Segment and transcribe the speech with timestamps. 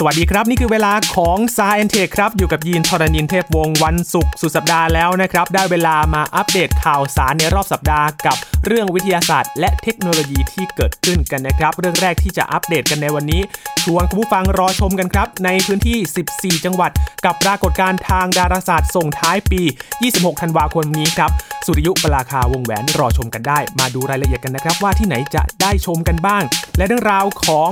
[0.00, 8.36] สวัสดีครับ นี่คือเวลาของ s ายแอนเทคครับ อยู่กับยีนทรณินเทพวงศ์วันศุกร์สุดสัปดาห์แล้วนะครับ ได้เวลามาอัปเดตข่าวสารในรอบสัปดาห์กับ
[8.66, 13.42] เรื่องวิทยาศาสตร์ และเทคโนโลยีที่เกิดขึ้นกันนะครับ เรื่องแรกที่จะอัปเดตกันในวันนี้
[13.82, 16.90] ชวนคุณผู้ฟังรอชมกันครับ ในพื้นที่ 14 จังหวัด
[17.24, 19.62] กับปรากฏการณ์ทางดาราศาสตร์ส่งท้ายปี
[20.02, 21.30] 26 ธันวาคมนี้ครับ
[21.66, 26.42] สุริยุปราคาวงแหวนรอชมกันได้ มาดูรายละเอียดกันนะครับ ว่าที่ไหนจะได้ชมกันบ้าง
[26.76, 27.68] และเรื่องราวของ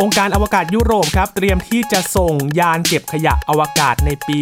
[0.00, 4.38] องค์การอวกาศยุโรปครับเตรียมที่จะส่งยานเก็บขยะอวกาศในปี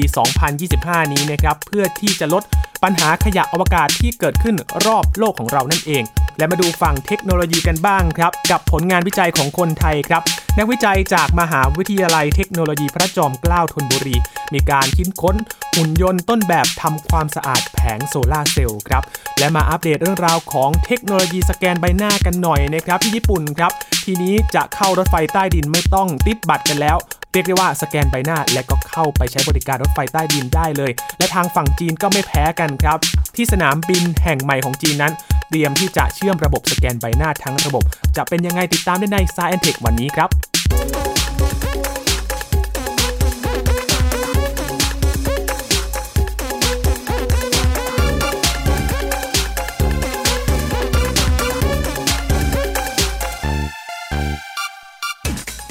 [0.55, 2.43] 2025 นี้นะครับเพื่อที่จะลด
[2.85, 4.57] ปัญหาขยะอวกาศที่เกิดขึ้น
[4.87, 6.05] รอบโลกของเรานั่นเอง
[6.39, 10.23] และมาดูฝั่งเทคโนโลยีกันบ้างครับ กับผลงานวิจัยของคนไทยครับ
[10.59, 14.17] นักวิจัยจากมหาวิทยาลัยเทคโนโลยีพระจอมเกล้าธนบุรี
[14.55, 15.37] มีการคิดค้น
[15.75, 19.03] หุ่นยนต์ต้นแบบทำความสะอาดแผงโซลาเซลล์ครับ
[19.39, 23.73] และมาอัปเดตเรื่องราวของเทคโนโลยีสแกนใบหน้ากันหน่อยนะครับที่ญี่ปุ่นครับ
[24.05, 26.97] ทีนี้จะเข้ารถไฟใต้ดินไม่ต้องติดบัตรกันแล้ว
[27.35, 32.99] เรียกได้ว่าสแกนใบหน้าและก็เข้าไปใช้บริการรถไฟใต้ดินได้เลย และทางฝั่งจีนก็ไม่แพ้กันครับ
[33.37, 35.13] ที่สนามบินแห่งใหม่ของจีนนั้น
[35.49, 37.85] เตรียมที่จะเชื่อมระบบสแกนใบหน้าทั้งระบบ
[38.17, 41.14] จะเป็นยังไงติดตามได้ใน Science Tech วันนี้ครับ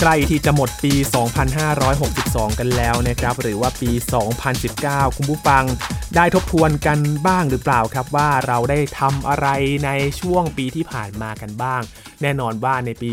[0.05, 0.93] ใกล้ที่จะหมดปี
[1.75, 3.91] 2562 กันแล้วนะครับ หรือว่าปี
[4.53, 5.63] 2019 คุณผู้ฟัง
[6.15, 9.47] ได้ทบทวนกันบ้างหรือเปล่าครับว่าเราได้ทำอะไร
[9.85, 11.81] ในช่วงปีที่ผ่านมากันบ้าง
[12.21, 13.11] แน่นอนว่าในปี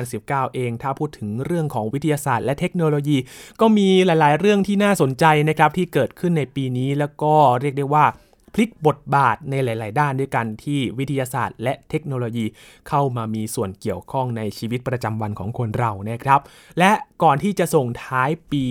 [0.00, 3.18] 2019 เอง ถ้าพูดถึงเรื่องของวิทยาศาสตร์และเทคโนโลยี
[3.60, 8.04] ก็มีหลาย ๆ เรื่องที่น่าสนใจนะครับที่เกิดขึ้นในปีนี้แล้วก็เรียกได้ว่า
[8.54, 12.46] พลิกบทบาทในหลาย ๆ ด้านด้วยกันที่วิทยาศาสตร์ และเทคโนโลยี
[12.88, 16.40] เข้ามามีส่วนเกี่ยวข้องในชีวิตประจำวันของคนเรานะครับ
[16.78, 18.64] และก่อนที่จะส่งท้ายปี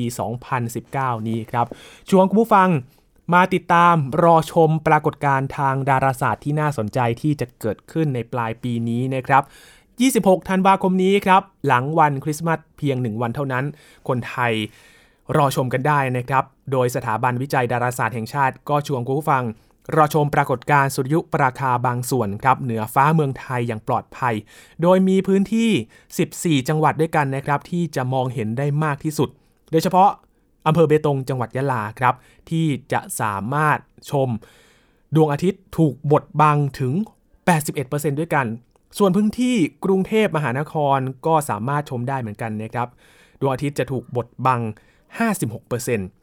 [0.61, 1.65] 2019 นี้ครับ
[2.09, 2.69] ชวนคุณผู้ฟัง
[3.33, 9.43] มาติดตามรอชมปรากฏการณ์ทางดาราศาสตร์ที่น่าสนใจที่จะเกิดขึ้นในปลายปีนี้นะครับ
[10.35, 13.65] 26 ธันวาคมนี้ครับ หลังวันคริสต์มาสเพียง 1 วันเท่านั้น
[14.07, 14.53] คนไทย
[15.37, 19.43] รอชมกันได้นะครับ โดยสถาบันวิจัยดาราศาสตร์แห่งชาติก็ชวนคุณผู้ฟัง
[19.95, 24.35] รอชมปรากฏการณ์สุริยุปราคาบางส่วนครับเหนือฟ้าเมืองไทยอย่างปลอดภัย
[24.81, 29.29] โดยมีพื้นที่ 14 จังหวัดด้วยกันนะครับ ที่จะมองเห็นได้มากที่สุด
[29.71, 30.09] โดยเฉพาะ
[30.67, 32.15] อำเภอเบตงจังหวัดยะลาครับ
[32.49, 33.77] ที่จะสามารถ
[34.11, 34.29] ชม
[35.15, 36.93] ดวงอาทิตย์ถูกบดบังถึง
[37.57, 38.45] 81%ด้วยกัน
[38.97, 39.55] ส่วนพื้นที่
[39.85, 42.87] กรุงเทพมหานครก็สามารถชมได้เหมือนกันนะครับ
[43.39, 44.61] ดวงอาทิตย์จะถูกบดบัง
[45.39, 46.18] 56%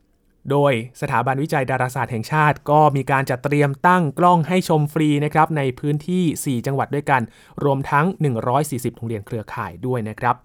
[0.51, 7.23] โดยสถาบันวิจัยดาราศาสตร์แห่งชาติ ก็มีการจัดเตรียมตั้งกล้องให้ชมฟรีนะครับในพื้นที่ 4 จังหวัดด้วยกัน
[7.65, 8.07] รวมทั้ง
[8.53, 10.37] 140 โรงเรียนเครือข่ายด้วยนะครับ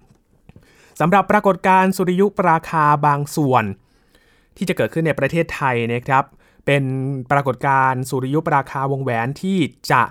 [0.99, 3.63] สำหรับปรากฏการณ์สุริยุปราคาบางส่วน
[4.57, 6.23] ที่จะเกิดขึ้นในประเทศไทยนะครับ
[6.65, 6.83] เป็น
[7.31, 9.59] ปรากฏการณ์สุริยุปราคาวงแหวนที่
[9.91, 10.03] จะ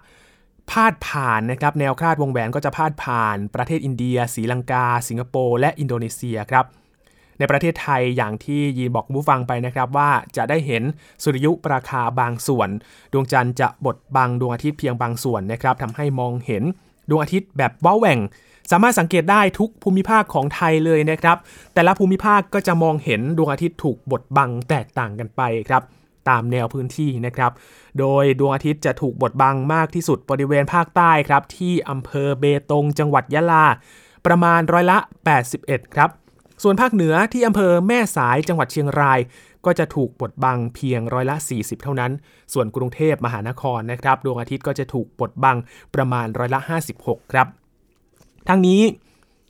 [0.71, 6.65] พาดผ่านนะครับแนวคาดวงแหวนก็จะพาดผ่าน ประเทศอินเดียศรีลังกา สิงคโปร์และอินโดนีเซียครับ
[7.41, 10.83] ในประเทศไทยอย่างที่ยีบอกผู้ฟังไปนะครับว่าจะได้เห็น
[11.23, 12.69] สุริยุปราคาบางส่วน
[13.12, 16.62] ดวงจันทร์จะบดบังดวงอาทิตย์เพียงบางส่วนนะครับทำให้มองเห็น
[17.09, 18.19] ดวงอาทิตย์แบบว้าแหว่ง
[18.71, 21.37] สามารถสังเกตได้ทุกภูมิภาคของไทยเลยนะครับ
[21.75, 25.83] แต่ละภูมิภาคก็จะมองเห็นดวงอาทิตย์ถูกบดบังแตกต่างกันไปครับ
[26.28, 27.53] ตามแนวพื้นที่นะครับ
[27.99, 33.67] โดยดวงอาทิตย์จะถูกบดบังมากที่สุดบริเวณภาคใต้ครับ ที่อำเภอเบตงจังหวัดยะลา
[34.27, 34.99] ประมาณร้อยละ
[35.47, 36.11] 81 ครับ
[36.62, 39.21] ส่วนภาคเหนือที่อำเภอแม่สายจังหวัดเชียงราย
[39.65, 42.12] ก็จะถูกบดบังเพียงร้อยละ 40 เท่านั้น
[42.53, 45.56] ส่วนกรุงเทพมหานครนะครับดวงอาทิตย์ก็จะถูกบดบัง
[45.94, 46.60] ประมาณร้อยละ
[46.97, 47.47] 56 ครับ
[48.48, 48.82] ทั้งนี้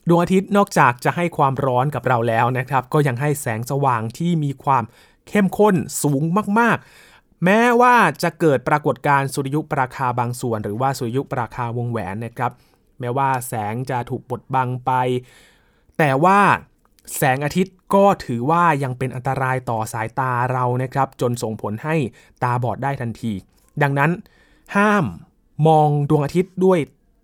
[0.09, 4.85] ดวงอาทิตย์นอกจากจะให้ความร้อนกับเราแล้วนะครับ ก็ยังให้แสงสว่างที่มีความ
[5.29, 6.23] เข้มข้นสูง
[6.59, 6.77] มาก
[7.11, 12.53] ๆ แม้ว่าจะเกิดปรากฏการณ์สุริยุปราคาบางส่วน หรือว่าสุริยุปราคาวงแหวนนะครับ
[13.01, 14.93] แม้ว่าแสงจะถูกบดบังไป
[15.99, 16.41] แต่ว่า
[17.17, 21.97] แสงอาทิตย์ก็ถือว่ายังเป็นอันตรายต่อสายตาเรานะครับ จนส่งผลให้
[22.43, 23.33] ตาบอดได้ทันที
[23.83, 24.11] ดังนั้น
[24.77, 25.05] ห้าม
[25.67, 26.79] มองดวงอาทิตย์ด้วย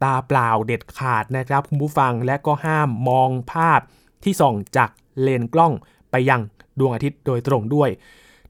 [0.04, 3.80] ตาเปล่าเด็ดขาดนะครับคุณผู้ฟังและก็ห้ามมองภาพ
[4.22, 4.90] ที่ส่องจาก
[5.20, 5.72] เลนกล้อง
[6.10, 6.40] ไปยัง
[6.78, 7.90] ดวงอาทิตย์โดยตรงด้วย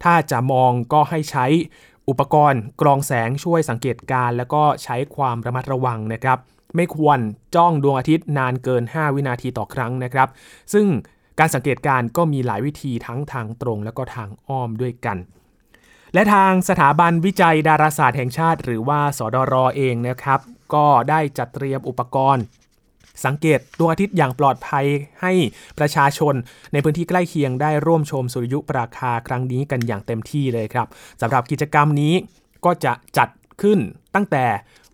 [0.04, 1.46] ถ้าจะมองก็ให้ใช้
[2.08, 6.38] อุปกรณ์กรองแสงช่วยสังเกตการ แล้วก็ใช้ความระมัดระวังนะครับ
[6.76, 7.18] ไม่ควร
[7.54, 10.28] จ้องดวงอาทิตย์นานเกิน 5 วินาทีต่อครั้งนะครับ
[10.72, 10.86] ซึ่ง
[11.38, 15.18] การสังเกตการก็มีหลายวิธีทั้งทางตรงและก็ทางอ้อมด้วยกัน
[16.14, 20.40] และทางสถาบันวิจัยดาราศาสตร์แห่งชาติ หรือว่าสดรอเองนะครับ
[20.74, 22.44] ก็ได้จัดเตรียมอุปกรณ์
[23.24, 24.86] สังเกตดวงอาทิตย์อย่างปลอดภัย
[25.22, 25.32] ให้
[25.78, 26.34] ประชาชน
[26.72, 30.86] ในพื้นที่ใกล้เคียงได้ร่วมชมสุริยุปราคาครั้งนี้กันอย่างเต็มที่เลยครับ
[31.20, 32.14] สำหรับกิจกรรมนี้
[32.64, 33.28] ก็จะจัด
[33.62, 33.78] ขึ้น
[34.14, 34.44] ตั้งแต่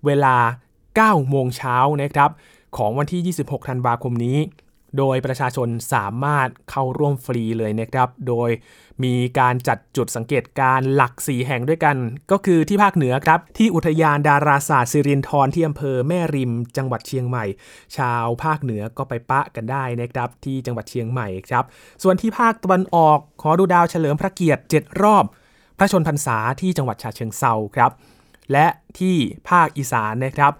[0.07, 0.37] เวลา
[0.83, 2.31] 9 โมงเช้านะครับ
[2.77, 4.39] ของวันที่ 26 ธันวาคมนี้
[4.99, 8.51] โดยประชาชนสามารถเข้าร่วมฟรีเลยนะครับ โดย
[9.05, 11.97] มีการจัดจุดสังเกตการหลักสีแห่งด้วยกัน
[12.31, 17.45] ก็คือที่ภาคเหนือครับ ที่อุทยานดาราศาสตร์สิรินธรที่อำเภอแม่ริม จังหวัดเชียงใหม่
[17.97, 21.65] ชาวภาคเหนือก็ไปปะกันได้นะครับ ที่จังหวัดเชียงใหม่ครับ
[22.03, 25.25] ส่วนที่ภาคตะวันออกขอดูดาวเฉลิมพระเกียรติ 7 รอบ
[25.79, 27.93] พระชนพรรษาที่จังหวัดฉะเชิงเซาครับ
[28.53, 28.67] และ
[28.99, 29.17] ที่
[29.51, 30.53] ภาคอีสานนะครับ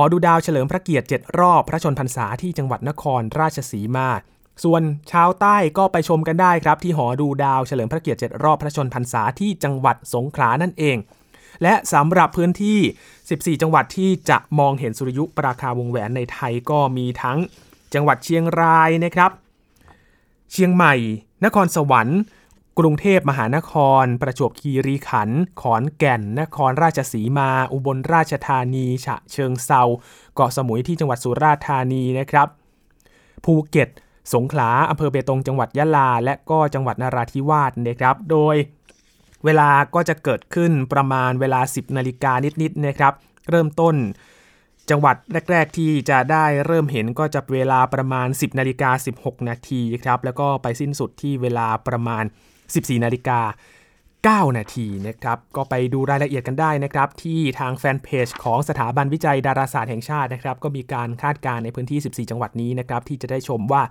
[0.00, 4.10] อดูดาวเฉลิมพระเกียรติ 7 รอบพระชนพรรษาที่จังหวัดนครราชสีมา
[4.64, 10.96] ส่วนชาวใต้ก็ไปชมกันได้ครับ ที่หอดูดาวเฉลิมพระเกียรติ 7 รอบพระชนพรรษาที่จังหวัดสงขลานั่นเอง
[11.62, 12.78] และสำหรับพื้นที่
[13.56, 17.38] 14 จังหวัดที่จะมองเห็นสุริยุปราคาวงแหวนในไทยก็มีทั้ง
[17.94, 19.30] จังหวัดเชียงรายนะครับ
[20.52, 20.94] เชียงใหม่
[21.44, 22.20] นครสวรรค์
[22.78, 23.72] กรุงเทพมหานค
[24.02, 29.82] ร ประจวบคีรีขันธ์ขอนแก่น นครราชสีมา อุบลราชธานี ฉะเชิงเซา
[30.34, 32.48] เกาะสมุยที่จังหวัดสุราษฎร์ธานีนะครับ
[33.44, 33.88] ภูเก็ต
[34.34, 38.56] สงขลาอำเภอเบตงจังหวัดยะลา และก็จังหวัดนราธิวาสนะครับ โดย
[39.44, 42.32] เวลาก็จะเกิดขึ้นประมาณเวลา 10นาฬิกา
[42.62, 43.12] นิดๆนะครับ
[43.50, 43.94] เริ่มต้น
[44.90, 45.16] จังหวัด
[45.50, 52.26] แรก ๆ ที่จะได้เริ่มเห็นก็จะเวลาประมาณ 10นาฬิกา16 นาทีครับ แล้วก็ไปสิ้นสุดที่เวลาประมาณ
[52.74, 53.40] 14 นาฬิกา
[54.48, 63.82] 9 นาทีนะครับ ก็ไปดูรายละเอียดกันได้นะครับ ที่ทางแฟนเพจของสถาบันวิจัยดาราศาสตร์แห่งชาตินะครับ ก็มีการคาดการณ์ในพื้นที่ 14 จังหวัดนี้นะครับ ที่จะได้ชมว่า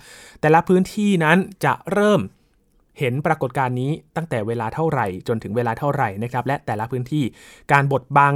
[0.41, 2.21] แต่ละพื้นที่นั้นจะเริ่ม
[3.00, 7.24] เห็นปรากฏการณ์นี้ตั้งแต่เวลาเท่าไหร่จนถึงเวลาเท่าไหร่นะครับ และแต่ละพื้นที่
[7.71, 8.33] การบดบัง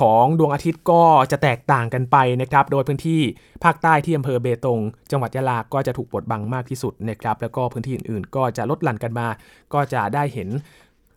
[0.00, 3.20] ของดวงอาทิตย์ก็จะแตกต่างกันไปนะครับ โดยพื้นที่
[3.64, 4.80] ภาคใต้ที่อำเภอเบตง
[5.10, 9.28] จังหวัดยะลาก็จะถูกบดบังมากที่สุดนะครับ แล้วก็พื้นที่อื่นๆ ก็จะลดหลั่นกันมา
[9.74, 10.48] ก็จะได้เห็น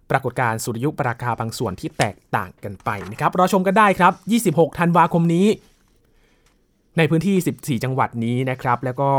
[0.10, 4.14] ปรากฏการณ์สุริยุปราคาบางส่วนที่แตกต่างกันไปนะครับรอชมกันได้ครับ
[4.62, 5.48] 26 ธันวาคมนี้
[6.98, 9.12] ในพื้นที่ 14 จังหวัดนี้นะครับ แล้วก็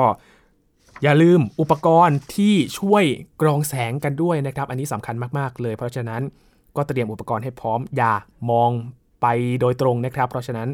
[1.02, 3.04] อย่าลืมอุปกรณ์ที่ช่วย
[3.40, 6.22] กรองแสงกันด้วยนะครับ อันนี้สำคัญมากๆเลย เพราะฉะนั้น
[6.76, 8.12] ก็เตรียมอุปกรณ์ให้พร้อมอย่า
[8.50, 8.70] มอง
[9.22, 9.26] ไป
[9.60, 10.68] โดยตรงนะครับ เพราะฉะนั้น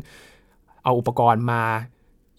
[0.85, 1.63] เอาอุปกรณ์มา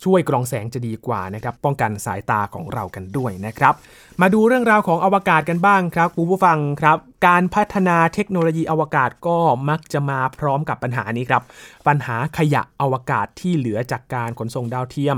[0.05, 3.73] ช่วยกรองแสงจะดีกว่านะครับ ป้องกันสายตาของเรากันด้วยนะครับ
[4.21, 6.97] มาดูเรื่องราวของอวกาศกันบ้างครับคุณผู้ฟังครับ
[7.27, 9.37] การพัฒนาเทคโนโลยีอวกาศก็
[9.69, 11.43] มักจะมาพร้อมกับปัญหานี้ครับ
[11.87, 15.17] ปัญหาขยะอวกาศที่เหลือจากการขนส่งดาวเทียม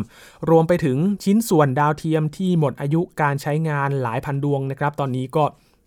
[0.50, 5.44] รวมไปถึงชิ้นส่วนดาวเทียมที่หมดอายุการใช้งานหลายพันดวงนะครับ ตอนนี้ก็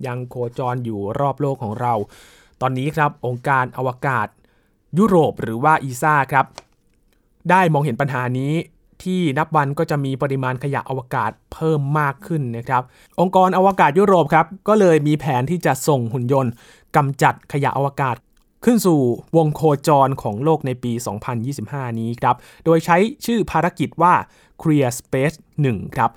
[0.06, 1.94] ยังโคจรอยู่รอบโลกของเรา
[2.60, 4.28] ตอนนี้ครับองค์การอวกาศ
[4.98, 6.46] ยุโรปหรือว่าอีซ่าครับ
[7.50, 8.52] ได้มองเห็นปัญหานี้
[9.02, 12.82] ที่นับวันก็จะมีปริมาณขยะอวกาศเพิ่มมากขึ้นนะครับ
[13.20, 16.52] องค์กรอวกาศยุโรปครับ ก็เลยมีแผนที่จะส่งหุ่นยนต์
[16.96, 18.16] กำจัดขยะอวกาศ
[18.64, 19.00] ขึ้นสู่
[19.36, 20.92] วงโคจรของโลกในปี
[21.46, 24.14] 2025 นี้ครับ โดยใช้ชื่อภารกิจว่า
[24.60, 25.36] Clear Space
[25.66, 26.10] 1 ครับ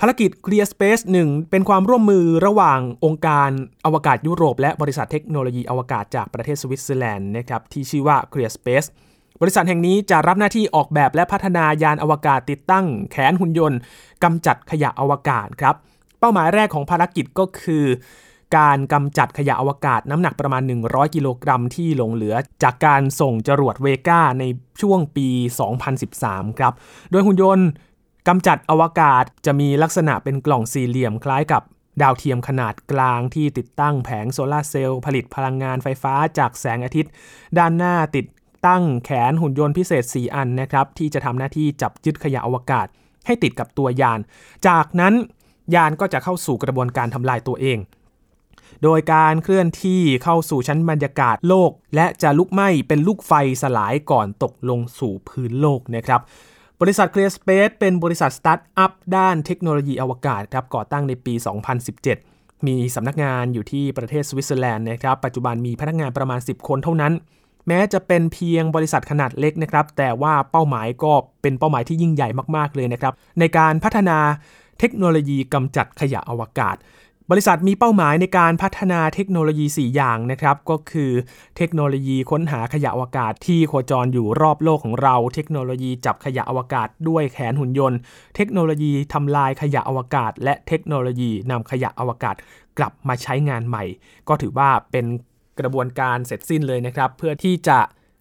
[0.00, 3.50] ภารกิจ Clear Space 1 เป็นความร่วมมือระหว่างองค์การ
[3.84, 8.88] อวกาศยุโรป และบริษัทเทคโนโลยีอวกาศจากประเทศสวิตเซอร์แลนด์นะครับที่ชื่อว่า Clear Space
[9.40, 13.78] บริษัทแห่งนี้จะรับหน้าที่ออกแบบและพัฒนายานอวกาศติดตั้งแขนหุ่นยนต์
[14.24, 15.74] กำจัดขยะอวกาศครับ
[16.18, 17.84] เป้าหมายแรกของภารกิจก็คือ
[18.56, 24.44] การกำจัดขยะอวกาศน้ำหนักประมาณ 100 กิโลกรัมที่หลงเหลือ จากการส่งจรวดเวก้าใน
[24.80, 25.28] ช่วงปี
[25.94, 26.72] 2013 ครับ
[27.10, 27.68] โดยหุ่นยนต์
[28.28, 31.62] กำจัดอวกาศจะมีลักษณะเป็นกล่องสี่เหลี่ยมคล้ายกับ
[32.02, 37.12] ดาวเทียมขนาดกลางที่ติดตั้งแผงโซลาร์เซลล์ผลิตพลังงานไฟฟ้าจากแสงอาทิตย์
[37.58, 38.26] ด้านหน้าติด
[38.66, 42.86] ตั้งแขนหุ่นยนต์พิเศษ 4 อันนะครับ ที่จะทำหน้าที่จับยึดขยะอวกาศ
[43.26, 44.20] ให้ติดกับตัวยาน
[44.66, 45.14] จากนั้น
[45.74, 47.78] ยานก็จะเข้าสู่กระบวนการทำลายตัวเอง
[48.82, 56.20] โดยการเคลื่อนที่เข้าสู่ชั้นบรรยากาศโลก และจะลุกไหม้เป็นลูกไฟสลายก่อนตกลงสู่พื้นโลกนะครับ
[56.86, 61.34] บริษัท Clear Space เป็นบริษัทสตาร์ทอัพด้านเทคโนโลยีอวกาศครับก่อตั้งในปี
[62.00, 67.12] 2017 มีสำนักงานอยู่ที่ประเทศสวิตเซอร์แลนด์นะครับปัจจุบันมีพนักงานประมาณ 10 คนเท่านั้น
[67.68, 71.12] แม้จะเป็นเพียงบริษัทขนาดเล็กนะครับแต่ว่าเป้าหมายก็
[71.42, 74.18] เป็นเป้าหมายที่ยิ่งใหญ่มากๆเลยนะครับในการพัฒนา
[74.80, 76.76] เทคโนโลยีกำจัดขยะอวกาศ
[77.30, 81.10] บริษัทมีเป้าหมายในการพัฒนาเทคโนโลยี 4 อย่างนะครับ ก็คือ
[81.56, 87.98] เทคโนโลยีค้นหาขยะอวกาศที่โคจรอยู่รอบโลกของเรา เทคโนโลยีจับขยะอวกาศด้วยแขนหุ่นยนต์
[88.36, 92.34] เทคโนโลยีทำลายขยะอวกาศ และเทคโนโลยีนำขยะอวกาศ
[92.78, 93.84] กลับมาใช้งานใหม่
[94.28, 95.06] ก็ถือว่าเป็น
[95.60, 97.78] กระบวนการเสร็จสิ้นเลยนะครับ เพื่อที่จะ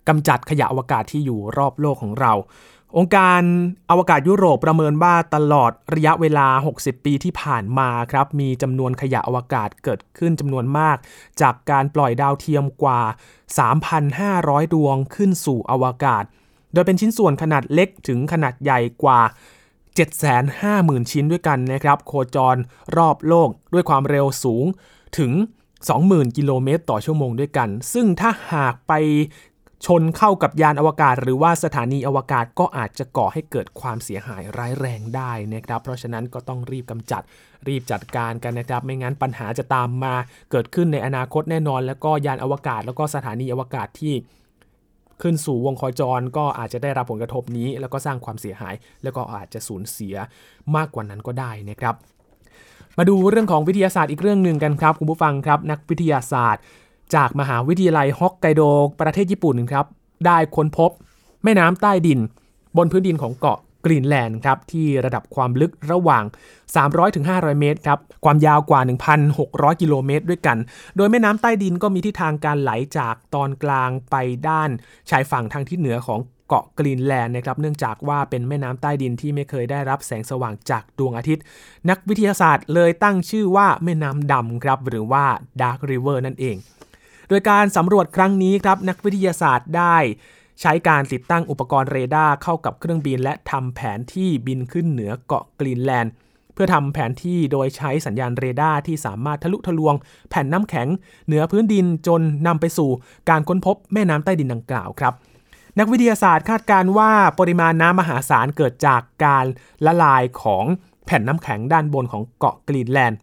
[0.08, 2.34] กำจัดขยะอวกาศที่อยู่รอบโลกของเรา
[2.98, 3.42] องค์การ
[3.90, 6.48] อวกาศยุโรปประเมินว่าตลอดระยะเวลา
[6.78, 10.98] 60 ปีที่ผ่านมาครับมีจำนวนขยะอวกาศเกิดขึ้นจำนวนมาก
[11.42, 13.02] จากการปล่อยดาวเทียมกว่า
[13.88, 16.24] 3,500 ดวงขึ้นสู่อวกาศ
[16.74, 19.22] โดยเป็นชิ้นส่วนขนาดเล็กถึงขนาดใหญ่กว่า
[20.16, 22.56] 750,000 ชิ้นด้วยกันนะครับ โคจร
[22.98, 24.66] รอบโลกด้วยความเร็วสูง
[25.18, 25.32] ถึง
[25.86, 28.94] 20,000 กิโลเมตรต่อชั่วโมงด้วยกัน ซึ่งถ้าหากไป
[29.86, 37.22] ชนเข้ากับยานอวกาศ หรือว่าสถานีอวกาศก็อาจจะก่อให้เกิดความเสียหายร้ายแรงได้นะครับ เพราะฉะนั้นก็ต้องรีบกำจัด
[37.68, 40.14] รีบจัดการกันนะครับ ไม่งั้นปัญหาจะตามมา
[40.52, 44.14] เกิดขึ้นในอนาคตแน่นอน แล้วก็ยานอวกาศ แล้วก็สถานีอวกาศที่
[45.22, 50.16] ขึ้นสู่วงโคจรก็อาจจะได้รับผลกระทบนี้ แล้วก็สร้างความเสียหาย แล้วก็อาจจะสูญเสีย
[50.76, 51.96] มากกว่านั้นก็ได้นะครับ
[52.98, 56.62] มาดูเรื่องของวิทยาศาสตร์อีกเรื่องหนึ่งกันครับ คุณผู้ฟังครับ นักวิทยาศาสตร์
[57.16, 58.62] จากมหาวิทยาลัยฮอกไกโด
[59.00, 59.86] ประเทศญี่ปุ่นครับ
[60.26, 60.92] ได้ค้นพบ
[61.44, 62.20] แม่น้ำใต้ดิน
[62.78, 66.24] บนพื้นดินของเกาะกรีนแลนด์ครับที่ระดับความลึกระหว่าง
[66.92, 68.82] 300-500 เมตรครับความยาวกว่า
[69.32, 70.58] 1,600 กิโลเมตรด้วยกัน
[70.96, 74.16] โดยแม่น้ำใต้ดินก็มีทิศทางการไหลจากตอนกลางไป
[74.48, 74.70] ด้าน
[75.10, 81.44] ชายฝั่งทางทิศเหนือของเกาะกรีนแลนด์นะครับเนื่องจากว่าเป็นแม่น้ำใต้ดินที่ไม่เคยได้รับแสงสว่างจากดวงอาทิตย์
[81.90, 85.26] นักวิทยาศาสตร์เลยตั้งชื่อว่าแม่น้ำดำครับหรือว่า
[85.62, 86.58] Dark River นั่นเอง
[87.34, 89.98] โดยการสำรวจครั้งนี้ครับนักวิทยาศาสตร์ได้
[90.62, 96.12] ใช้การติดตั้งอุปกรณ์เรดาร์เข้ากับเครื่องบิน และทำแผนที่บินขึ้นเหนือเกาะกรีนแลนด์
[96.54, 99.96] เพื่อทำแผนที่โดยใช้สัญญาณเรดาร์ที่สามารถทะลุทะลวง
[100.30, 100.88] แผ่นน้ำแข็ง
[101.28, 102.90] เหนือพื้นดินจนนำไปสู่
[103.30, 105.14] การค้นพบแม่น้ำใต้ดินดังกล่าวครับ
[105.80, 109.46] นักวิทยาศาสตร์คาดการณ์ว่าปริมาณน้ำมหาศาลเกิดจากการ
[109.86, 110.66] ละลายของ
[111.06, 113.20] แผ่นน้ำแข็งด้านบนของเกาะกรีนแลนด์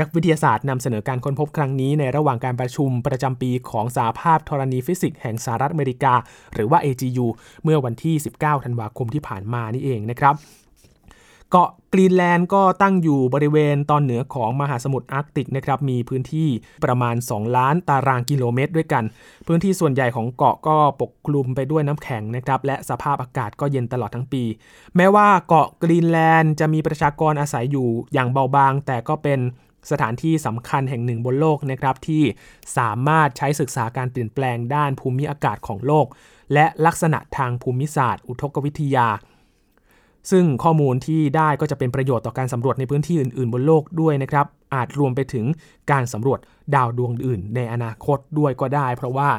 [0.00, 6.14] นักวิทยาศาสตร์นำเสนอการค้นพบครั้งนี้ในระหว่างการประชุมประจำปีของสหภาพธรณีฟิสิกส์แห่งสหรัฐอเมริกา
[6.54, 7.26] หรือว่า AGU
[7.64, 10.36] เมื่อวันที่ 19 ธันวาคมที่ผ่านมานี่เองนะครับ
[11.50, 16.48] เกาะกรีนแลนด์ก็ตั้งอยู่บริเวณตอนเหนือของมหาสมุทรอาร์กติกนะครับ มีพื้นที่
[16.84, 19.04] ประมาณ 2 ล้านตารางกิโลเมตรด้วยกัน
[19.46, 24.44] พื้นที่ส่วนใหญ่ของเกาะก็ปกคลุมไปด้วยน้ำแข็งนะครับ และสภาพอากาศก็เย็นตลอดทั้งปี
[24.96, 29.40] แม้ว่าเกาะกรีนแลนด์จะมีประชากรอาศัยอยู่อย่างเบาบาง แต่ก็เป็น
[29.90, 32.22] สถานที่สำคัญแห่งหนึ่งบนโลกนะครับที่
[32.78, 36.06] สามารถใช้ศึกษาการเปลี่ยนแปลงด้านภูมิอากาศของโลก
[36.52, 39.08] และลักษณะทางภูมิศาสตร์ อุทกวิทยา
[40.30, 45.46] ซึ่งข้อมูลที่ได้ก็จะเป็นประโยชน์ต่อการสำรวจในพื้นที่อื่น ๆ บนโลกด้วยนะครับ อาจรวมไปถึง
[45.90, 46.38] การสำรวจ
[46.74, 49.30] ดาวดวงอื่น ในอนาคตด้วยก็ได้ เพราะว่า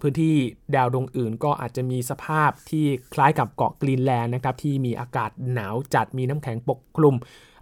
[0.00, 0.34] พื้นที่
[0.74, 7.14] ดาวดวงอื่นก็อาจจะมีสภาพที่คล้ายกับเกาะกรีนแลนด์นะครับที่มีอากาศหนาวจัดมีน้ำแข็งปกคลุม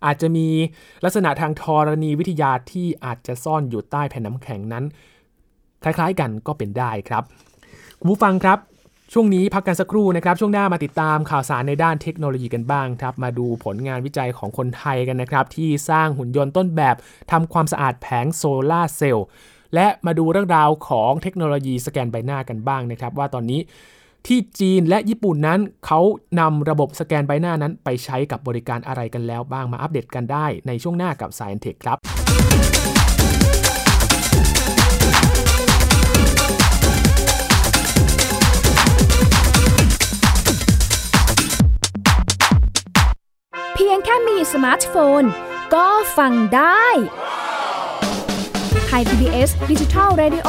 [0.05, 0.49] อาจจะมี
[1.05, 4.85] ลักษณะทางธรณีวิทยาที่อาจจะซ่อนอยู่ใต้แผ่นน้ำแข็งนั้น
[5.83, 7.23] คล้ายๆกันก็เป็นได้ครับ
[7.99, 8.59] คุณผู้ฟังครับ
[9.13, 16.97] ช่วงนี้พักกันสักครู่นะครับ ช่วงหน้ามาติดตามข่าวสารในด้านเทคโนโลยีกันบ้างครับ มาดูผลงานวิจัยของคนไทยกันนะครับ ที่สร้างหุ่นยนต์ต้นแบบ
[17.31, 19.27] ทำความสะอาดแผงโซลาร์เซลล์
[19.75, 23.61] และมาดูเรื่องราวของเทคโนโลยีสแกนใบหน้ากันบ้างนะครับ ว่าตอนนี้
[24.27, 26.01] ที่จีนและญี่ปุ่นนั้นเขา
[26.41, 31.99] นำระบบสแกนใบหน้านั้นไปใช้กับบริการอะไรกันแล้วบ้างมาอัปเดตกันได้ในช่วงหน้ากับ s c i e n Tech ครับ
[43.75, 45.23] เพียงแค่มีสมาร์ทโฟน
[45.75, 45.87] ก็
[46.19, 46.87] ฟังได้
[48.87, 50.49] Thai PBS Digital Radio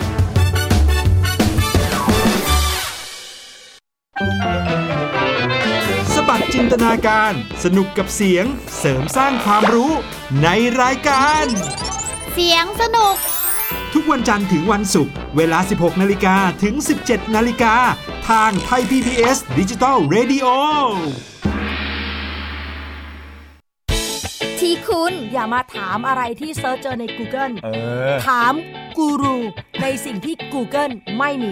[6.71, 8.45] ตนาการ สนุกกับเสียง
[8.79, 9.91] เสริมสร้างความรู้
[10.43, 10.47] ใน
[10.81, 11.45] รายการ
[12.33, 13.15] เสียงสนุก
[13.93, 16.75] ทุกวันจันทร์ถึงวันศุกร์เวลา 16 นาฬิกาถึง
[17.05, 17.75] 17 นาฬิกา
[18.29, 20.47] ทางไทย PPS ดิจิตอล Radio
[24.59, 27.69] ที่คุณอย่ามาถามอะไรที่ search เจอใน Google เอ
[28.11, 28.53] อถาม
[28.97, 29.37] กูรู
[29.81, 31.51] ในสิ่งที่ Google ไม่มี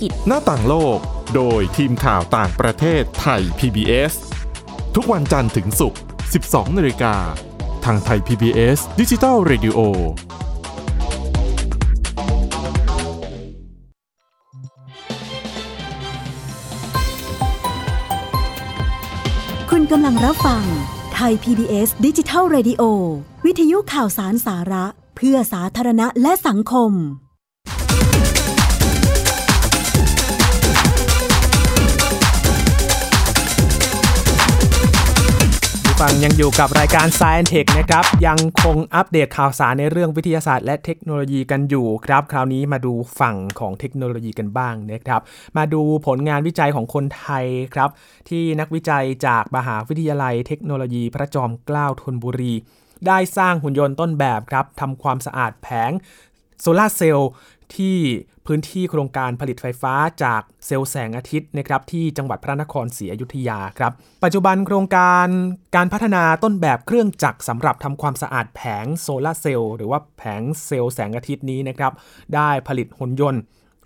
[0.00, 0.98] กิจ หน้าต่างโลก
[1.34, 4.14] โดยทีมข่าวต่างประเทศไทย PBS
[4.94, 6.00] ทุกวันจันทร์ถึงศุกร์
[6.38, 7.14] 12 นาฬิกา
[7.84, 9.78] ทางไทย PBS Digital Radio
[19.70, 20.64] คุณกำลังรับฟัง
[21.14, 22.82] ไทย PBS ดิจิทัล Radio
[23.44, 24.84] วิทยุข่าวสารสาระ
[25.16, 26.92] เพื่อสาธารณะและสังคม
[36.04, 45.20] ฟังยังอยู่กับรายการ Science Tech นะครับยังคงอัปเดตข่าวสารในเรื่องวิทยาศาสตร์และเทคโนโลยีกันอยู่ครับ คราวนี้มาดูฝั่งของเทคโนโลยีกันบ้างนะครับ
[45.56, 47.44] มาดูผลงานวิจัยของคนไทย
[47.74, 47.90] ครับ
[48.28, 52.54] ที่นักวิจัยจากมหาวิทยาลัยเทคโนโลยีพระจอมเกล้าธนบุรี
[53.06, 55.90] ได้สร้างหุ่นยนต์ต้นแบบครับทำความสะอาดแผง
[56.60, 57.30] โซลาร์เซลล์
[57.76, 57.96] ที่
[58.46, 63.92] พื้นที่โครงการผลิตไฟฟ้าจากเซลล์แสงอาทิตย์นะครับที่จังหวัดพระนครศรีอยุธยาครับ
[64.24, 65.26] ปัจจุบันโครงการ
[65.76, 71.92] การพัฒนาต้นแบบเครื่องจักรสำหรับทำความสะอาดแผงโซลาร์เซลล์หรือว่าแผงเซลล์แสงอาทิตย์นี้นะครับ
[72.34, 73.40] ได้ผลิตหุ่นยนต์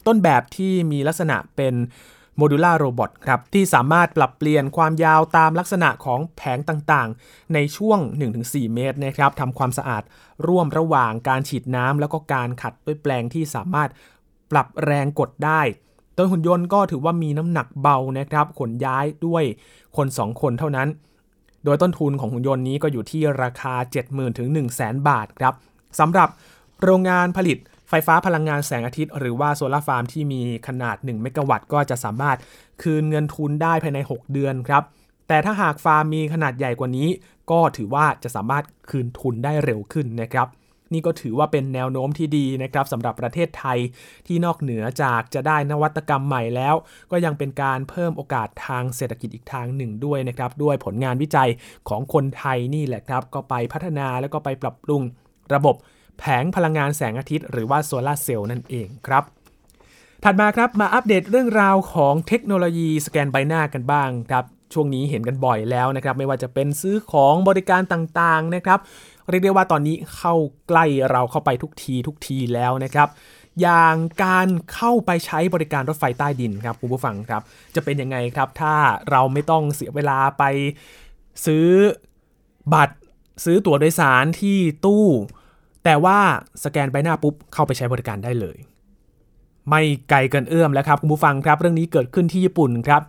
[0.07, 1.75] ต้นแบบที่มีลักษณะเป็น
[2.41, 7.99] modular robot ครับที่สามารถปรับเปลี่ยนความยาวตามลักษณะของแผงต่างๆ ในช่วง
[8.37, 10.03] 1-4 เมตรนะครับทำความสะอาด
[10.47, 13.89] ร่วมระหว่างการฉีดน้ำแล้วก็การขัดด้วยแปลงที่สามารถ
[14.51, 15.61] ปรับแรงกดได้
[16.15, 19.45] โดยหุ่นยนต์ก็ถือว่ามีน้ำหนักเบานะครับขนย้ายด้วย
[19.97, 20.89] คน 2 คนเท่านั้น
[21.65, 23.75] โดยต้นทุนของหุ่นยนต์นี้ก็อยู่ที่ราคา
[24.07, 25.55] 70,000ถึง100,000 บาทครับ
[25.99, 26.29] สำหรับ
[26.83, 32.37] โรงงานผลิต ไฟฟ้าพลังงานแสงอาทิตย์ หรือว่าโซลาร์ฟาร์มที่มีขนาด 1 เมกะวัตต์ก็จะสามารถ
[32.83, 34.83] คืนเงินทุนได้ภายใน 6 เดือนครับ
[35.29, 37.09] แต่ถ้าหากฟาร์มมีขนาดใหญ่กว่านี้
[37.51, 40.49] ก็ถือว่าจะสามารถคืนทุนได้เร็วขึ้นนะครับ
[40.93, 43.79] นี่ก็ถือว่าเป็นแนวโน้มที่ดีนะครับสำหรับประเทศไทย
[44.27, 46.75] ที่นอกเหนือจากจะได้นวัตกรรมใหม่แล้ว
[47.11, 51.51] ก็ยังเป็นการเพิ่มโอกาสทางเศรษฐกิจอีกทางหนึ่งด้วยนะครับด้วยผลงานวิจัย
[51.89, 55.03] ของคนไทยนี่แหละครับ ก็ไปพัฒนาแล้วก็ไปปรับปรุง
[55.55, 55.77] ระบบ
[56.19, 59.25] แผงพลังงานแสงอาทิตย์หรือว่าโซลาเซลล์นั่นเองครับ
[60.25, 68.79] ถัดมาครับมาอัปเดตเรื่องราวของเทคโนโลยีสแกนใบหน้ากันบ้างครับ ช่วงนี้เห็นกันบ่อยแล้วนะครับ ไม่ว่าจะเป็นซื้อของบริการต่างๆนะครับ
[69.29, 70.35] เรียกได้ว่าตอนนี้เข้า
[70.69, 73.09] ใกล้เราเข้าไปทุกทีทุกทีแล้วนะครับ
[73.61, 77.43] อย่างการเข้าไปใช้บริการรถไฟใต้ดินครับคุณผู้ฟังครับ
[77.75, 78.75] จะเป็นยังไงครับ ถ้า
[79.11, 80.45] เราไม่ต้องเสียเวลาไป
[81.47, 81.67] ซื้อ
[82.75, 82.97] บัตร
[83.45, 85.07] ซื้อตั๋วโดยสารที่ตู้
[85.89, 86.19] แต่ว่า
[86.65, 88.59] สแกนใบหน้าปุ๊บเข้าไปใช้บริการได้เลย
[89.69, 93.03] ไม่ไกลเกินเอื้อมแล้วครับคุณผู้ฟังครับ เรื่องนี้เกิดขึ้นที่ญี่ปุ่นครับ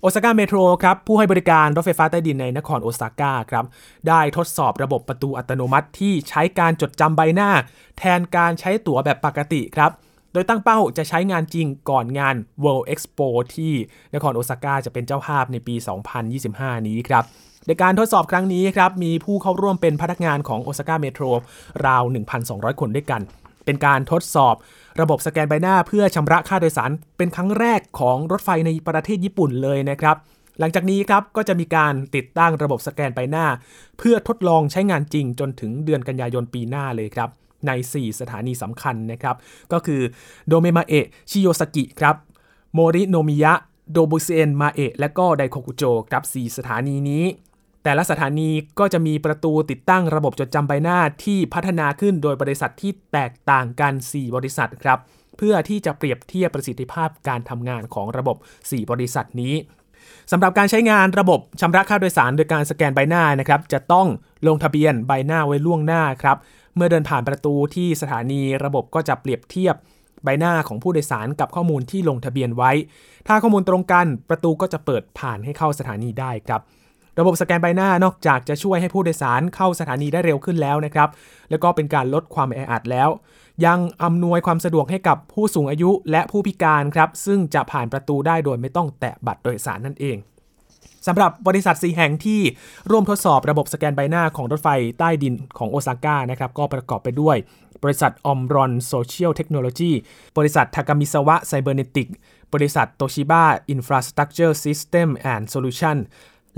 [0.00, 3.64] โอซาก้าเมโทรครับผู้ให้บริการรถไฟฟ้าใต้ดินในนครโอซาก้าครับ
[4.08, 7.50] ได้ทดสอบระบบประตูอัตโนมัติที่ใช้การจดจำใบหน้า
[7.98, 9.90] แทนการใช้ตั๋วแบบปกติครับ
[10.32, 13.72] โดยตั้งเป้าจะใช้งานจริงก่อนงาน World Expo ที่
[14.14, 15.74] นครโอซาก้าจะเป็นเจ้าภาพในปี
[16.30, 17.24] 2025 นี้ครับ
[17.66, 21.24] ในการทดสอบครั้งนี้ครับมีผู้เข้าร่วมเป็นพนักงานของโอซาก้าเมโทร
[21.86, 22.02] ราว
[22.42, 23.22] 1,200 คนด้วยกัน
[23.64, 24.54] เป็นการทดสอบ
[25.00, 30.16] ระบบสแกนใบหน้าเพื่อชำระค่าโดยสาร เป็นครั้งแรกของรถไฟในประเทศญี่ปุ่นเลยนะครับ
[30.58, 33.46] หลังจากนี้ครับก็จะมีการติดตั้งระบบสแกนใบหน้า
[33.98, 37.28] เพื่อทดลองใช้งานจริงจนถึงเดือนกันยายนปีหน้าเลยครับ
[37.66, 39.36] ใน 4 สถานีสำคัญนะครับ
[39.72, 40.02] ก็คือ
[40.48, 42.16] โดมมาเอะชิโยซากิครับ
[42.74, 43.54] โมริโนมิยะ
[43.92, 47.24] โดบุตสึเอ็นมาเอะและก็ไดโคคุโจครับ 4 สถานีนี้
[47.82, 54.98] แต่ละสถานีก็จะมีประตูติดตั้งระบบจดจำใบหน้าที่พัฒนาขึ้นโดยบริษัทที่แตกต่างกัน 4 บริษัทครับ
[55.36, 59.54] เพื่อที่จะเปรียบเทียบประสิทธิภาพการทำงานของระบบ 4 บริษัทนี้
[60.32, 64.06] สำหรับการใช้งานระบบชำระค่าโดยสารโดยการสแกนใบหน้านะครับ จะต้อง
[64.46, 66.36] ลงทะเบียนใบหน้าไว้ล่วงหน้าครับ
[66.76, 69.74] เมื่อเดินผ่านประตูที่สถานีระบบก็จะเปรียบเทียบ
[70.24, 72.72] ใบหน้าของผู้โดยสารกับข้อมูลที่ลงทะเบียนไว้
[73.28, 76.60] ถ้าข้อมูลตรงกันประตูก็จะเปิดผ่านให้เข้าสถานีได้ครับ
[77.18, 81.08] ระบบสแกนใบหน้านอกจากจะช่วยให้ผู้โดยสารเข้าสถานีได้เร็วขึ้นแล้วนะครับ
[81.50, 83.08] แล้วก็เป็นการลดความแออัดแล้ว
[83.64, 90.16] ยังอำนวยความสะดวกให้กับผู้สูงอายุและผู้พิการครับซึ่งจะผ่านประตูได้โดยไม่ต้องแตะบัตรโดยสารนั่นเอง
[91.06, 92.40] สำหรับบริษัทสี่แห่งที่
[92.90, 97.36] ร่วมทดสอบระบบสแกนใบหน้าของรถไฟใต้ดินของโอซาก้านะครับก็ประกอบไปด้วย
[97.82, 99.92] บริษัท Omron Social Technology
[100.38, 102.08] บริษัท Takamisawa Cybernetics
[102.54, 105.96] บริษัท Toshiba Infrastructure System and Solution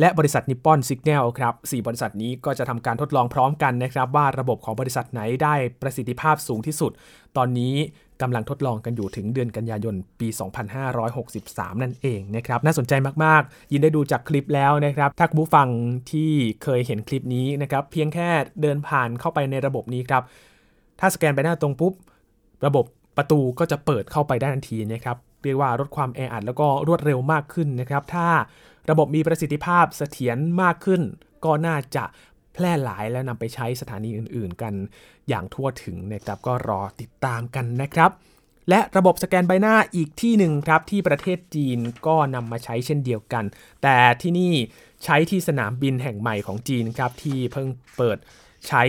[0.01, 6.93] และบริษัท Nippon Signal ครับ4บริษัทนี้ก็จะทำการทดลองพร้อมกันนะครับว่าระบบของบริษัทไหนได้ประสิทธิภาพสูงที่สุด
[7.37, 7.75] ตอนนี้
[8.23, 10.29] กำลังทดลองกันอยู่ถึงเดือนกันยายนปี
[11.07, 12.93] 2563 นั่นเองนะครับน่าสนใจ
[13.25, 15.69] มาก ๆ ยิ่งได้ดูจากคลิปแล้วนะครับถ้าคุณผู้ฟัง
[16.13, 16.31] ที่
[16.63, 18.29] เคยเห็นคลิปนี้นะครับเพียงแค่
[18.63, 20.23] เดินผ่านเข้าไปในระบบนี้ครับ
[21.01, 21.93] ถ้าสแกนไปหน้าตรงปุ๊บ
[22.67, 22.85] ระบบ
[23.17, 28.27] ประตูก็จะเปิดเข้าไปได้ทันทีนะครับเรียกว่าลดความแออัดแล้วก็รวดเร็วมากขึ้นนะครับถ้า
[28.91, 31.03] ระบบมีประสิทธิภาพเสถียรมากขึ้น
[31.45, 32.05] ก็น่าจะ
[32.55, 34.75] แพร่หลายและนำไปใช้สถานีอื่น ๆ กัน
[35.29, 38.11] อย่างทั่วถึงนะครับก็รอติดตามกันนะครับ
[38.69, 43.45] และระบบสแกนใบหน้าอีกที่หนึ่งครับที่ประเทศจีนก็นำมาใช้เช่นเดียวกัน
[43.83, 44.53] แต่ที่นี่
[45.05, 48.19] ใช้ที่สนามบินแห่งใหม่ของจีนครับที่เพิ่งเปิด
[48.69, 48.83] ใช้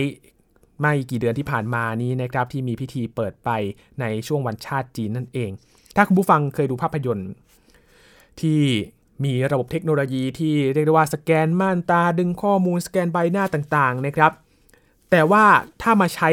[0.80, 3.50] ไม่กี่เดือนที่ผ่านมานี้นะครับที่มีพิธีเปิดไป
[4.00, 5.50] ในช่วงวันชาติจีนนั่นเอง
[5.96, 7.30] ถ้าคุณผู้ฟังเคยดูภาพยนตร์
[8.40, 8.60] ที่
[9.24, 14.32] มีระบบเทคโนโลยีที่เรียกได้ว่าสแกนม่านตาดึงข้อมูลสแกนใบหน้าต่างๆนะครับ
[15.10, 15.44] แต่ว่า
[15.82, 16.30] ถ้ามาใช้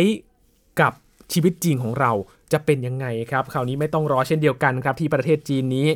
[0.81, 0.91] กับ
[1.33, 2.11] ชีวิตจริงของเรา
[2.51, 5.87] จะเป็นยังไงครับคราวนี้ไม่ต้องรอเช่นเดียวกันครับที่ประเทศจีนนี้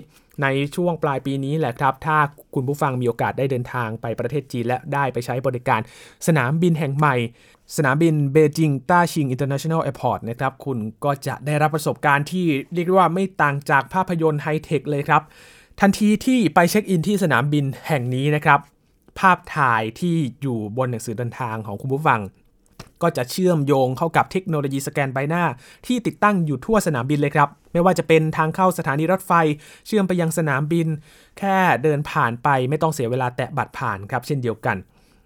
[0.42, 2.18] ในช่วงปลายปีนี้แหละครับ ถ้า
[2.56, 5.80] คุณผู้ฟังมีโอกาสได้เดินทางไปประเทศจีนและได้ไปใช้บริการ
[6.28, 7.16] สนามบินแห่งใหม่
[7.78, 15.22] สนามบิน Beijing Daxing International Airport นะครับคุณก็จะได้รับประสบการณ์ที่เรียกว่าไม่ต่างจากภาพยนตร์ไฮเทคเลยครับ
[15.80, 18.60] ทันทีที่ไปเช็คอินที่สนามบินแห่งนี้นะครับ
[19.20, 22.22] ภาพถ่ายที่อยู่บนหนังสือเดินทางของคุณผู้ฟัง
[23.02, 25.44] ก็จะเชื่อมโยงเข้ากับเทคโนโลยีสแกนใบหน้า
[25.88, 29.32] ที่ติดตั้งอยู่ทั่วสนามบินเลยครับ ไม่ว่าจะเป็นทางเข้าสถานีรถไฟ
[29.88, 30.88] เชื่อมไปยังสนามบิน
[31.40, 34.78] แค่เดินผ่านไปไม่ต้องเสียเวลาแตะบัตรผ่านครับเช่นเดียวกัน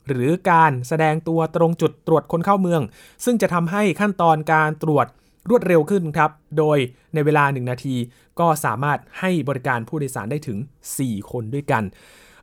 [0.07, 2.81] หรือการแสดงตัวตรงจุดตรวจคนเข้าเมือง
[3.25, 5.07] ซึ่งจะทำให้ขั้นตอนการตรวจ
[5.49, 6.77] รวดเร็วขึ้นครับ โดย
[7.13, 7.95] ในเวลา 1 นาที
[8.39, 10.57] ก็สามารถให้บริการผู้โดยสารได้ถึง
[10.95, 11.83] 4 คนด้วยกัน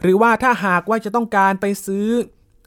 [0.02, 2.06] หรือว่าถ้าหากว่าจะต้องการไปซื้อ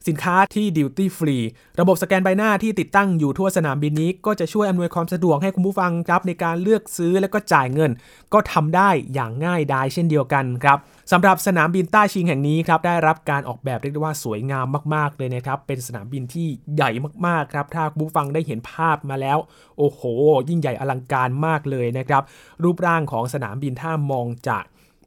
[0.07, 1.37] สินค้าที่ดิวตี้ฟรี
[1.79, 7.91] ระบบสแกนใบหน้าที่ติดตั้งอยู่ทั่วสนามบินนี้ ก็จะช่วยอำนวยความสะดวกให้คุณผู้ฟังครับ ในการเลือกซื้อและก็จ่ายเงิน
[8.33, 10.77] ก็ทำได้อย่างง่ายดายเช่นเดียวกันครับ
[11.11, 14.65] สำหรับสนามบินต้าชิงแห่งนี้ครับได้รับการออกแบบเรียกได้ว่าสวยงาม
[14.95, 16.91] มาก ๆ เลยนะครับ เป็นสนามบินที่ใหญ่
[17.25, 19.37] มาก ๆ ครับ ถ้าคุณผู้ฟังได้เห็นภาพมาแล้ว
[19.77, 20.01] โอ้โห
[20.49, 22.23] ยิ่งใหญ่อลังการมากเลยนะครับ
[22.63, 24.63] รูปร่างของสนามบินถ้ามองจาก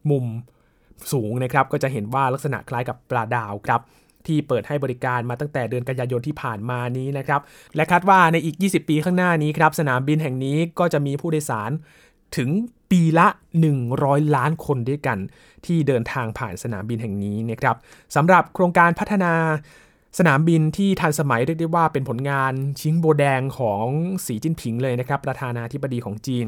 [0.09, 0.25] มุม
[1.11, 3.81] สูงนะครับ ก็จะเห็นว่าลักษณะคล้ายกับปลาดาวครับ
[4.29, 7.41] ที่เปิดให้บริการมาตั้งแต่เดือนกันยายนที่ผ่านมานี้นะครับ
[7.75, 11.71] และคาดว่าในอีก 20 ปีข้างหน้านี้ครับสนามบินแห่งนี้ก็จะมีผู้โดยสาร
[12.37, 12.49] ถึง
[12.91, 13.27] ปีละ
[13.81, 15.17] 100 ล้านคนด้วยกัน
[15.65, 17.75] ที่เดินทางผ่านสนามบินแห่งนี้นะครับ
[18.15, 19.33] สำหรับโครงการพัฒนา
[20.19, 23.85] สนามบินที่ทันสมัยเรียกได้ว่าเป็นผลงานชิงโบแดงของ
[24.25, 26.45] สีจิ้นผิงเลยนะครับประธานาธิบดีของจีน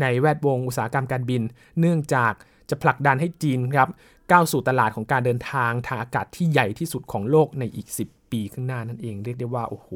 [0.00, 1.42] ในแวดวงอุตสาหกรรมการบิน
[1.80, 2.32] เนื่องจาก
[2.70, 3.88] จะผลักดันให้จีนครับ
[4.32, 9.88] ก้าวสู่ตลาดของการเดินทางทางอากาศที่ใหญ่ที่สุดของโลกในอีก 10 ปีข้างหน้านั่นเองเรียกได้ว่าโอ้โห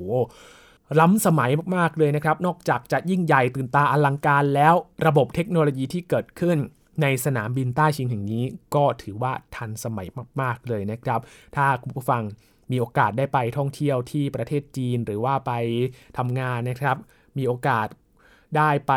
[1.00, 4.74] ล้ำสมัยมากๆเลยนะครับ นอกจากจะยิ่งใหญ่ตื่นตาอลังการแล้ว
[5.06, 6.58] ระบบเทคโนโลยีที่เกิดขึ้น
[7.02, 8.44] ในสนามบินใต้ชิงแห่งนี้
[8.74, 10.08] ก็ถือว่าทันสมัย
[10.40, 11.20] มาก ๆเลยนะครับ
[11.56, 12.22] ถ้าคุณผู้ฟัง
[12.70, 15.52] มีโอกาสได้ไปท่องเที่ยวที่ประเทศจีนหรือว่าไป
[16.18, 16.96] ทำงานนะครับ
[17.38, 17.86] มีโอกาส
[18.56, 18.92] ได้ไป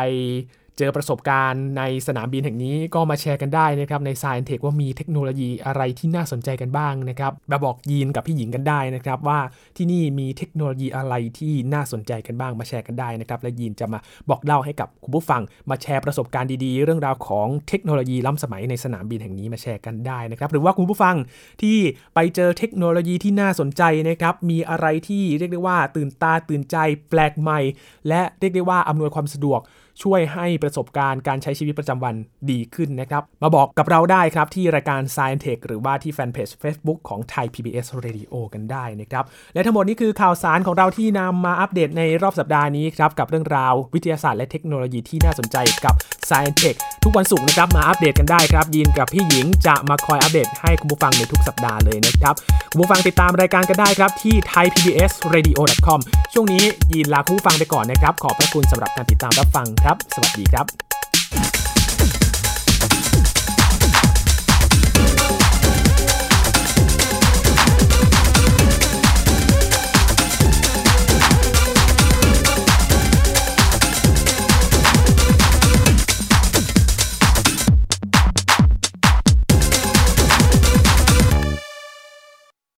[0.80, 9.38] เจอประสบการณ์ในสนามบินแห่งนี้ก็มาแชร์กันได้นะครับใน Science Tech ว่ามีเทคโนโลยีอะไรที่น่าสนใจกันบ้างนะครับมาบอกยีนกับพี่หญิงกันได้นะครับ ว่า
[9.76, 13.98] ที่นี่มีเทคโนโลยีอะไรที่น่าสนใจกันบ้างมาแชร์กันได้นะครับและยีนจะมา
[14.30, 21.14] บอกเล่าให้กับคุณผู้ฟัง มาแชร์ประสบการณ์ดีๆ เรื่องราวของเทคโนโลยีล้ำสมัยในสนามบินแห่งนี้มาแชร์กันได้นะครับหรือว่าคุณผู้ฟัง
[21.62, 21.78] ที่
[22.14, 26.76] ไปเจอเทคโนโลยีที่น่าสนใจนะครับมีอะไรที่เรียกได้ว่าตื่นตาตื่นใจ
[27.10, 27.60] แปลกใหม่
[28.08, 29.62] และเรียกได้ว่าอำนวยความสะดวก
[30.02, 32.14] ช่วยให้ประสบการณ์การใช้ชีวิตประจำวัน
[32.50, 45.94] ดีขึ้นนะครับ มาบอกกับเราได้ครับที่รายการ Science Tech หรือว่าที่แฟนเพจ Facebook ของไทย PBS Radio กันได้นะครับ และทั้งหมดนี้คือข่าวสารของเราที่นำมาอัปเดตในรอบสัปดาห์นี้ครับกับเรื่องราววิทยาศาสตร์และเทคโนโลยีที่น่าสนใจกับ
[46.28, 52.34] Science Tech ทุกวันศุกร์นะครับมาอัปเดตกันได้ครับ ยินกับพี่หญิงจะมาคอยอัปเดตให้คุณผู้ฟังในทุกสัปดาห์เลยนะครับ
[52.70, 55.98] คุณผู้ฟังติดตามรายการกันได้ครับที่ thaipbsradio.com
[56.32, 60.89] ช่วงนี้ยินลาคุณผู้ฟังไปก่อนนะครับขอบพระคุณสำหรับการติดตามรับฟังครับ สวัสดีครับ